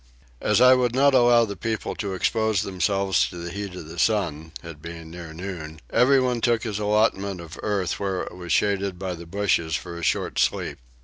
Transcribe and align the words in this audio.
As 0.41 0.59
I 0.59 0.73
would 0.73 0.95
not 0.95 1.13
allow 1.13 1.45
the 1.45 1.55
people 1.55 1.93
to 1.97 2.15
expose 2.15 2.63
themselves 2.63 3.29
to 3.29 3.37
the 3.37 3.51
heat 3.51 3.75
of 3.75 3.87
the 3.87 3.99
sun, 3.99 4.51
it 4.63 4.81
being 4.81 5.11
near 5.11 5.31
noon, 5.31 5.79
everyone 5.91 6.41
took 6.41 6.63
his 6.63 6.79
allotment 6.79 7.39
of 7.39 7.59
earth 7.61 7.99
where 7.99 8.23
it 8.23 8.35
was 8.35 8.51
shaded 8.51 8.97
by 8.97 9.13
the 9.13 9.27
bushes 9.27 9.75
for 9.75 9.95
a 9.95 10.01
short 10.03 10.39
sleep. 10.39 10.79